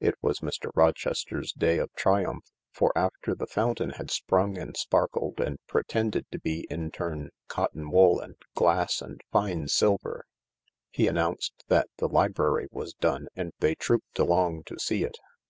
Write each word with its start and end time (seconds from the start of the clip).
;It 0.00 0.16
was 0.20 0.40
Mr. 0.40 0.70
Rochester's 0.74 1.50
day 1.54 1.78
of 1.78 1.90
triumph, 1.94 2.44
for 2.74 2.92
after 2.94 3.34
the 3.34 3.46
foun 3.46 3.76
tain 3.76 3.88
had 3.96 4.10
sprung 4.10 4.58
and 4.58 4.76
sparkled 4.76 5.40
and 5.40 5.56
pretended 5.66 6.26
to 6.30 6.38
be 6.38 6.66
in 6.68 6.90
turn 6.90 7.30
cotton 7.48 7.90
wool 7.90 8.20
and 8.20 8.34
glass 8.54 9.00
and 9.00 9.22
fine 9.32 9.68
silver, 9.68 10.26
he 10.90 11.06
announced 11.08 11.54
that 11.68 11.88
the 11.96 12.06
library 12.08 12.68
was 12.70 12.92
done, 12.92 13.28
and 13.34 13.54
they 13.60 13.74
trooped 13.74 14.18
along 14.18 14.64
to 14.64 14.78
see 14.78 15.04
it. 15.04 15.16